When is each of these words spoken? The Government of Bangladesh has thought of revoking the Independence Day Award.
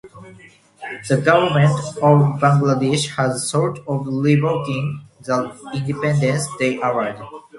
The 1.07 1.21
Government 1.23 1.77
of 2.01 2.39
Bangladesh 2.41 3.07
has 3.17 3.51
thought 3.51 3.85
of 3.87 4.07
revoking 4.07 5.05
the 5.23 5.55
Independence 5.75 6.47
Day 6.57 6.79
Award. 6.81 7.19